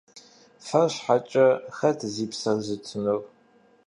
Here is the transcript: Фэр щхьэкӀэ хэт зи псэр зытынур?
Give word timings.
Фэр 0.67 0.87
щхьэкӀэ 0.95 1.45
хэт 1.77 1.99
зи 2.13 2.25
псэр 2.31 2.57
зытынур? 2.65 3.21